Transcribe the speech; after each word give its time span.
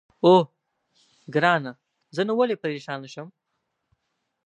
اوه، 0.25 0.41
ګرانه 1.33 1.71
زه 2.15 2.21
نو 2.27 2.33
ولې 2.39 2.55
پرېشانه 2.63 3.07
شم؟ 3.13 3.27